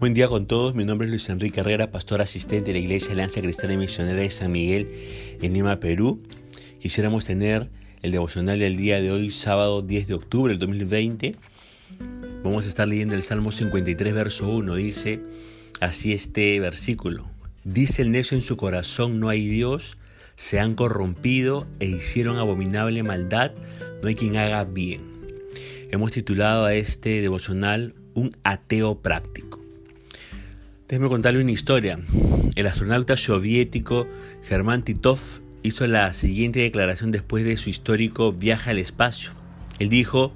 [0.00, 3.12] Buen día con todos, mi nombre es Luis Enrique Herrera, pastor asistente de la Iglesia
[3.12, 4.88] Alianza Cristiana y Misionera de San Miguel
[5.42, 6.22] en Lima, Perú.
[6.80, 7.68] Quisiéramos tener
[8.00, 11.36] el devocional del día de hoy, sábado 10 de octubre del 2020.
[12.42, 14.74] Vamos a estar leyendo el Salmo 53, verso 1.
[14.76, 15.20] Dice
[15.82, 17.28] así este versículo.
[17.64, 19.98] Dice el necio en su corazón, no hay Dios,
[20.34, 23.52] se han corrompido e hicieron abominable maldad,
[24.00, 25.02] no hay quien haga bien.
[25.90, 29.49] Hemos titulado a este devocional Un ateo práctico.
[30.90, 32.00] Déjeme contarle una historia.
[32.56, 34.08] El astronauta soviético
[34.42, 35.20] Germán Titov
[35.62, 39.30] hizo la siguiente declaración después de su histórico viaje al espacio.
[39.78, 40.32] Él dijo,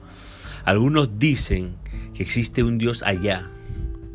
[0.65, 1.75] algunos dicen
[2.15, 3.51] que existe un Dios allá,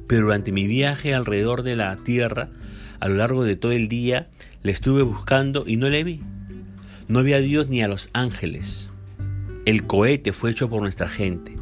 [0.07, 2.47] pero durante mi viaje alrededor de la Tierra,
[3.01, 4.29] a lo largo de todo el día,
[4.63, 6.21] le estuve buscando y no le vi.
[7.09, 8.91] No vi a Dios ni a los ángeles.
[9.65, 11.57] El cohete fue hecho por nuestra gente.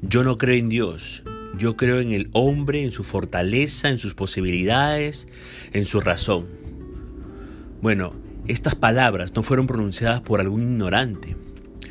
[0.00, 1.22] Yo no creo en Dios,
[1.58, 5.28] yo creo en el hombre, en su fortaleza, en sus posibilidades,
[5.72, 6.46] en su razón.
[7.80, 8.14] Bueno,
[8.46, 11.36] estas palabras no fueron pronunciadas por algún ignorante,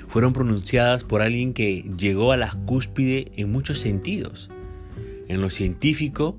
[0.08, 4.50] fueron pronunciadas por alguien que llegó a la cúspide en muchos sentidos,
[5.28, 6.38] en lo científico,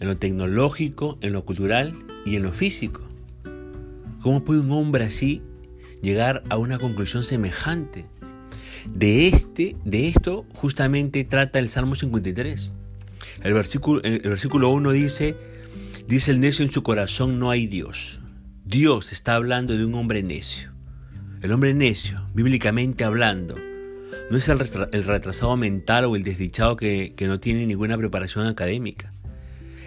[0.00, 1.94] en lo tecnológico, en lo cultural
[2.26, 3.02] y en lo físico.
[4.20, 5.42] ¿Cómo puede un hombre así
[6.02, 8.06] llegar a una conclusión semejante?
[8.86, 12.70] De, este, de esto justamente trata el Salmo 53.
[13.42, 15.36] El versículo, el versículo 1 dice,
[16.06, 18.20] dice el necio en su corazón no hay Dios.
[18.64, 20.72] Dios está hablando de un hombre necio.
[21.42, 23.56] El hombre necio, bíblicamente hablando,
[24.30, 29.12] no es el, retrasado mental o el desdichado que, que no tiene ninguna preparación académica.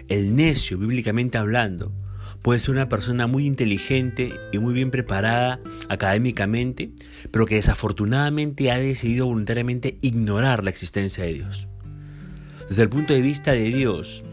[0.08, 1.92] El necio, bíblicamente hablando,
[2.42, 6.90] Puede ser una persona muy inteligente y muy bien preparada académicamente,
[7.30, 11.68] pero que desafortunadamente ha decidido voluntariamente ignorar la existencia de Dios.
[12.68, 14.24] Desde el punto de vista de Dios,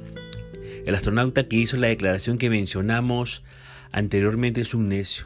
[0.85, 3.43] el astronauta que hizo la declaración que mencionamos
[3.91, 5.25] anteriormente es un necio.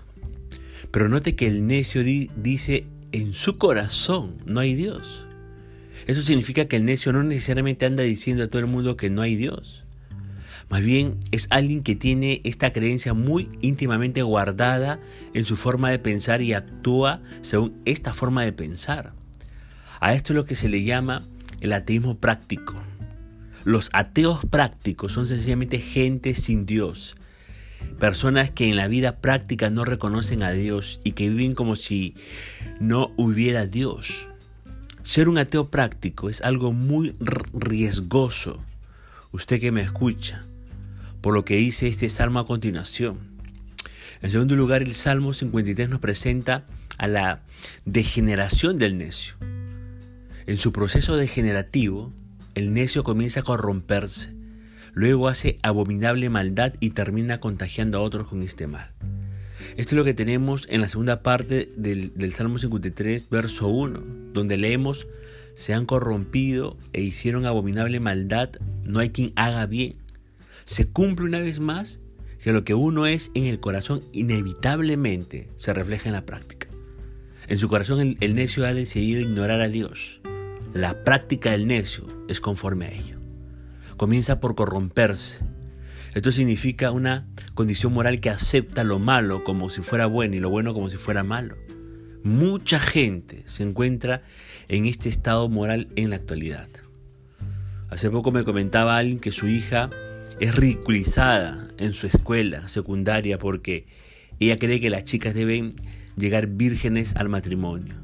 [0.91, 5.25] Pero note que el necio dice en su corazón no hay Dios.
[6.07, 9.21] Eso significa que el necio no necesariamente anda diciendo a todo el mundo que no
[9.21, 9.83] hay Dios.
[10.69, 14.99] Más bien es alguien que tiene esta creencia muy íntimamente guardada
[15.33, 19.13] en su forma de pensar y actúa según esta forma de pensar.
[19.99, 21.23] A esto es lo que se le llama
[21.59, 22.75] el ateísmo práctico.
[23.65, 27.15] Los ateos prácticos son sencillamente gente sin Dios,
[27.99, 32.15] personas que en la vida práctica no reconocen a Dios y que viven como si
[32.79, 34.27] no hubiera Dios.
[35.03, 37.15] Ser un ateo práctico es algo muy
[37.53, 38.63] riesgoso.
[39.31, 40.45] Usted que me escucha,
[41.21, 43.17] por lo que dice este salmo a continuación.
[44.21, 46.65] En segundo lugar, el Salmo 53 nos presenta
[46.97, 47.41] a la
[47.85, 49.35] degeneración del necio.
[50.45, 52.11] En su proceso degenerativo,
[52.55, 54.33] el necio comienza a corromperse,
[54.93, 58.91] luego hace abominable maldad y termina contagiando a otros con este mal.
[59.77, 64.03] Esto es lo que tenemos en la segunda parte del, Salmo 53, verso 1,
[64.33, 65.07] donde leemos,
[65.55, 68.49] se han corrompido e hicieron abominable maldad,
[68.83, 69.97] no hay quien haga bien
[70.69, 71.99] se cumple una vez más
[72.43, 76.67] que lo que uno es en el corazón inevitablemente se refleja en la práctica.
[77.47, 80.21] En su corazón el, necio ha decidido ignorar a Dios.
[80.71, 83.17] La práctica del necio es conforme a ello.
[83.97, 85.39] Comienza por corromperse.
[86.13, 90.51] Esto significa una condición moral que acepta lo malo como si fuera bueno y lo
[90.51, 91.57] bueno como si fuera malo.
[92.21, 94.21] Mucha gente se encuentra
[94.67, 96.69] en este estado moral en la actualidad.
[97.89, 99.89] Hace poco me comentaba alguien que su hija
[100.39, 103.87] es ridiculizada en su escuela secundaria porque
[104.39, 105.71] ella cree que las chicas deben
[106.15, 107.95] llegar vírgenes al matrimonio.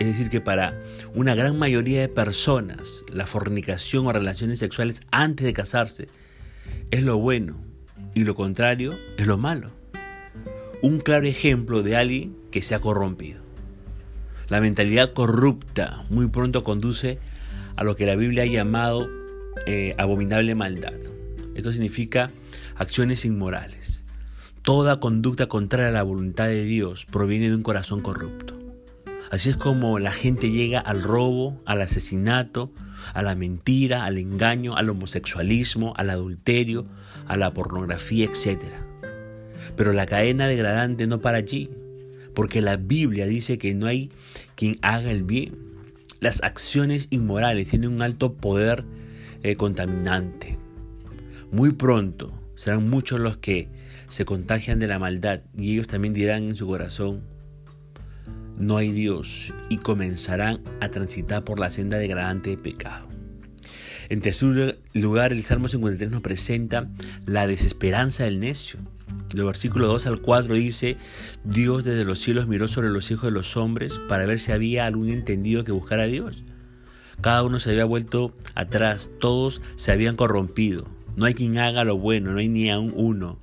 [0.00, 0.80] Es decir, que para
[1.14, 6.06] una gran mayoría de personas la fornicación o relaciones sexuales antes de casarse
[6.90, 7.60] es lo bueno
[8.14, 9.70] y lo contrario es lo malo.
[10.80, 13.42] Un claro ejemplo de alguien que se ha corrompido.
[14.48, 17.18] La mentalidad corrupta muy pronto conduce
[17.76, 19.06] a lo que la Biblia ha llamado
[19.66, 20.94] eh, abominable maldad.
[21.58, 22.30] Esto significa
[22.76, 24.04] acciones inmorales.
[24.62, 28.56] Toda conducta contraria a la voluntad de Dios proviene de un corazón corrupto.
[29.32, 32.70] Así es como la gente llega al robo, al asesinato,
[33.12, 36.86] a la mentira, al engaño, al homosexualismo, al adulterio,
[37.26, 38.62] a la pornografía, etc.
[39.74, 41.70] Pero la cadena degradante no para allí,
[42.36, 44.12] porque la Biblia dice que no hay
[44.54, 45.56] quien haga el bien.
[46.20, 48.84] Las acciones inmorales tienen un alto poder
[49.42, 50.56] eh, contaminante.
[51.50, 53.68] Muy pronto serán muchos los que
[54.08, 57.22] se contagian de la maldad y ellos también dirán en su corazón,
[58.58, 63.08] no hay Dios y comenzarán a transitar por la senda degradante de pecado.
[64.10, 66.90] En tercer lugar, el Salmo 53 nos presenta
[67.26, 68.80] la desesperanza del necio.
[69.34, 70.96] Del versículo 2 al 4 dice,
[71.44, 74.86] Dios desde los cielos miró sobre los hijos de los hombres para ver si había
[74.86, 76.42] algún entendido que buscara a Dios.
[77.20, 80.97] Cada uno se había vuelto atrás, todos se habían corrompido.
[81.18, 83.40] No hay quien haga lo bueno, no hay ni aún uno.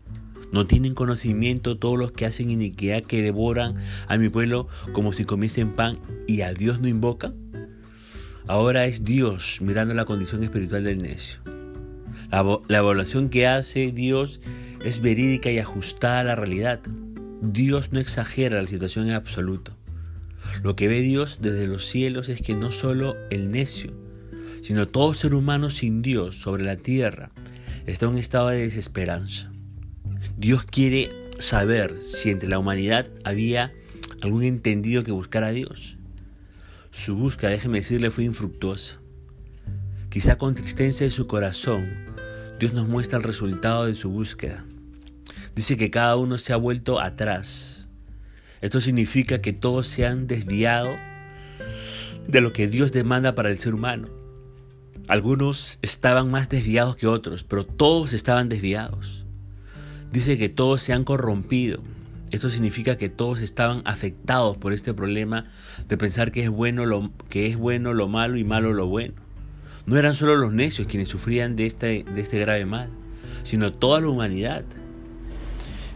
[0.54, 3.76] No tienen conocimiento todos los que hacen iniquidad que devoran
[4.08, 7.36] a mi pueblo como si comiesen pan y a Dios no invocan.
[8.48, 11.42] Ahora es Dios mirando la condición espiritual del necio.
[12.32, 14.40] La, la evaluación que hace Dios
[14.82, 16.80] es verídica y ajustada a la realidad.
[17.42, 19.76] Dios no exagera la situación en absoluto.
[20.64, 23.92] Lo que ve Dios desde los cielos es que no solo el necio,
[24.62, 27.32] sino todo ser humano sin Dios sobre la tierra
[27.86, 29.52] está en un estado de desesperanza.
[30.38, 31.10] Dios quiere
[31.40, 33.74] saber si entre la humanidad había
[34.22, 35.98] algún entendido que buscara a Dios.
[36.92, 39.00] Su búsqueda, déjeme decirle, fue infructuosa.
[40.10, 42.06] Quizá con tristeza de su corazón,
[42.60, 44.66] Dios nos muestra el resultado de su búsqueda.
[45.56, 47.88] Dice que cada uno se ha vuelto atrás.
[48.62, 50.96] Esto significa que todos se han desviado
[52.28, 54.25] de lo que Dios demanda para el ser humano.
[55.08, 59.26] Algunos estaban más desviados que otros, pero todos estaban desviados.
[60.12, 61.82] Dice que todos se han corrompido.
[62.32, 65.46] Esto significa que todos estaban afectados por este problema
[65.88, 69.14] de pensar que es bueno lo, que es bueno lo malo y malo lo bueno.
[69.86, 72.90] No eran solo los necios quienes sufrían de este, de este grave mal,
[73.44, 74.66] sino toda la humanidad.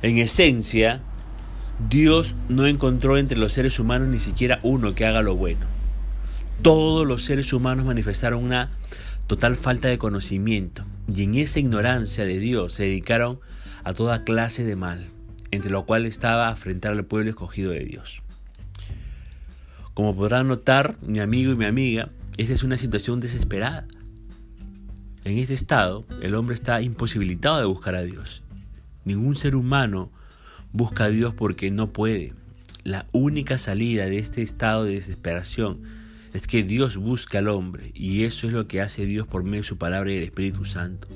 [0.03, 1.01] En esencia,
[1.89, 5.78] Dios no encontró entre los seres humanos ni siquiera uno que haga lo bueno.
[6.61, 8.69] Todos los seres humanos manifestaron una
[9.27, 13.39] total falta de conocimiento y en esa ignorancia de Dios se dedicaron
[13.85, 15.05] a toda clase de mal,
[15.51, 18.23] entre lo cual estaba afrentar al pueblo escogido de Dios.
[19.93, 23.87] Como podrán notar, mi amigo y mi amiga, esta es una situación desesperada.
[25.23, 28.43] En este estado, el hombre está imposibilitado de buscar a Dios.
[29.05, 30.11] Ningún ser humano
[30.73, 32.33] busca a Dios porque no puede.
[32.83, 35.98] La única salida de este estado de desesperación
[36.33, 39.61] es que Dios busca al hombre y eso es lo que hace Dios por medio
[39.61, 41.07] de su palabra y el Espíritu Santo.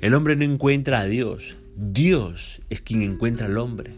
[0.00, 3.92] El hombre no encuentra a Dios, Dios es quien encuentra al hombre.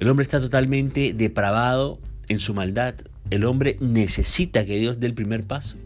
[0.00, 1.98] El hombre está totalmente depravado
[2.28, 2.94] en su maldad.
[3.30, 5.76] El hombre necesita que Dios dé el primer paso.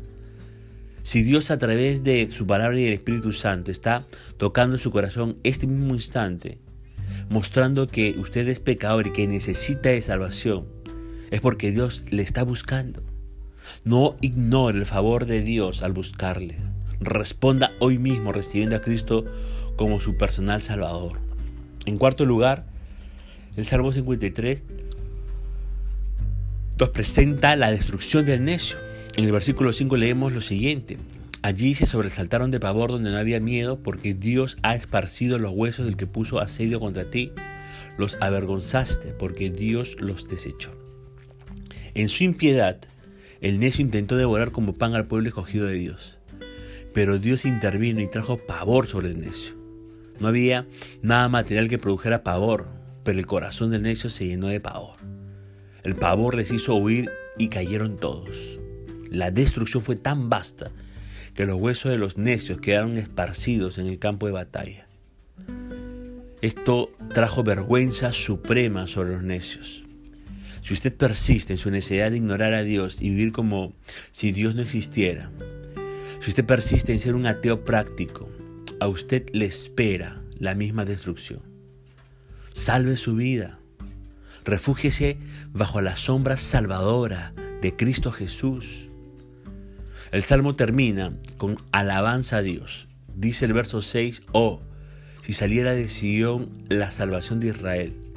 [1.03, 4.05] Si Dios a través de su palabra y el Espíritu Santo está
[4.37, 6.59] tocando su corazón este mismo instante,
[7.31, 10.67] mostrando que usted es pecador y que necesita de salvación,
[11.31, 13.08] es porque Dios le está buscando.
[13.85, 16.57] No ignore el favor de Dios al buscarle.
[17.01, 19.25] Responda hoy mismo recibiendo a Cristo
[19.77, 21.21] como su personal Salvador.
[21.87, 22.67] En cuarto lugar,
[23.57, 24.63] el Salmo 53
[26.79, 28.77] nos presenta la destrucción del necio.
[29.17, 30.97] En el versículo 5 leemos lo siguiente.
[31.43, 35.87] Allí se sobresaltaron de pavor donde no había miedo, porque Dios ha esparcido los huesos
[35.87, 37.33] del que puso asedio contra ti.
[37.97, 40.71] Los avergonzaste, porque Dios los desechó.
[41.95, 42.79] En su impiedad,
[43.41, 46.19] el necio intentó devorar como pan al pueblo escogido de Dios.
[46.93, 49.55] Pero Dios intervino y trajo pavor sobre el necio.
[50.19, 50.67] No había
[51.03, 52.67] nada material que produjera pavor,
[53.05, 54.97] pero el corazón del necio se llenó de pavor.
[55.85, 58.59] El pavor les hizo huir y cayeron todos.
[59.11, 60.73] La destrucción fue tan vasta
[61.35, 64.89] que los huesos de los necios quedaron esparcidos en el campo de batalla.
[66.43, 69.85] Esto trajo vergüenza suprema sobre los necios.
[70.69, 73.73] Si usted persiste en su necesidad de ignorar a Dios y vivir como
[74.11, 75.31] si Dios no existiera,
[76.21, 78.29] si usted persiste en ser un ateo práctico,
[78.79, 81.41] a usted le espera la misma destrucción.
[82.53, 83.59] Salve su vida.
[84.45, 85.17] Refúgiese
[85.55, 87.33] bajo la sombra salvadora
[87.63, 88.89] de Cristo Jesús.
[90.13, 92.89] El salmo termina con alabanza a Dios.
[93.17, 94.61] Dice el verso 6, oh,
[95.23, 98.08] si saliera de Sion la salvación de Israel.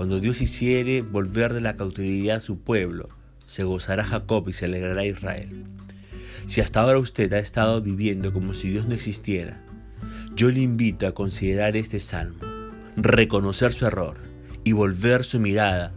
[0.00, 3.10] Cuando Dios hiciere volver de la cautividad a su pueblo,
[3.44, 5.66] se gozará Jacob y se alegrará Israel.
[6.46, 9.62] Si hasta ahora usted ha estado viviendo como si Dios no existiera,
[10.34, 12.38] yo le invito a considerar este salmo,
[12.96, 14.16] reconocer su error
[14.64, 15.92] y volver su mirada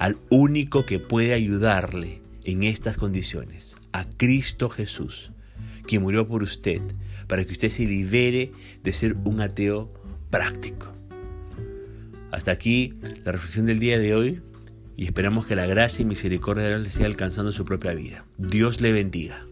[0.00, 5.30] al único que puede ayudarle en estas condiciones, a Cristo Jesús,
[5.86, 6.82] quien murió por usted,
[7.28, 8.50] para que usted se libere
[8.82, 9.94] de ser un ateo
[10.28, 10.92] práctico.
[12.34, 14.42] Hasta aquí la reflexión del día de hoy
[14.96, 18.26] y esperamos que la gracia y misericordia de Dios le siga alcanzando su propia vida.
[18.38, 19.46] Dios le bendiga.